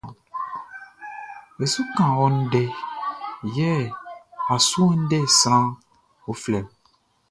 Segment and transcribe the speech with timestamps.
[1.63, 2.63] E su kan ɔ ndɛ
[3.55, 3.71] yɛ
[4.53, 5.67] a su index sran
[6.31, 6.59] uflɛ.